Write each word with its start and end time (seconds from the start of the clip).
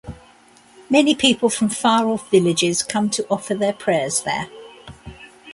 Many 0.89 1.13
People 1.13 1.47
from 1.51 1.69
far 1.69 2.07
off 2.07 2.31
villages 2.31 2.81
come 2.81 3.11
to 3.11 3.27
offer 3.29 3.53
their 3.53 3.71
prayers 3.71 4.21
there. 4.21 4.49